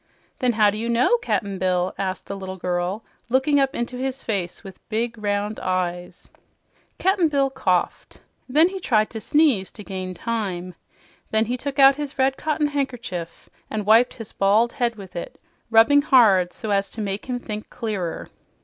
"Then 0.39 0.53
how 0.53 0.71
do 0.71 0.79
you 0.79 0.89
know, 0.89 1.17
Cap'n 1.19 1.59
Bill?" 1.59 1.93
asked 1.95 2.25
the 2.25 2.35
little 2.35 2.57
girl, 2.57 3.05
looking 3.29 3.59
up 3.59 3.75
into 3.75 3.97
his 3.97 4.23
face 4.23 4.63
with 4.63 4.79
big, 4.89 5.15
round 5.15 5.59
eyes. 5.59 6.27
Cap'n 6.97 7.27
Bill 7.27 7.51
coughed. 7.51 8.19
Then 8.49 8.67
he 8.69 8.79
tried 8.79 9.11
to 9.11 9.21
sneeze, 9.21 9.71
to 9.73 9.83
gain 9.83 10.15
time. 10.15 10.73
Then 11.29 11.45
he 11.45 11.55
took 11.55 11.77
out 11.77 11.97
his 11.97 12.17
red 12.17 12.35
cotton 12.35 12.65
handkerchief 12.69 13.47
and 13.69 13.85
wiped 13.85 14.15
his 14.15 14.31
bald 14.31 14.73
head 14.73 14.95
with 14.95 15.15
it, 15.15 15.39
rubbing 15.69 16.01
hard 16.01 16.51
so 16.51 16.71
as 16.71 16.89
to 16.89 16.99
make 16.99 17.27
him 17.27 17.37
think 17.37 17.69
clearer. 17.69 18.31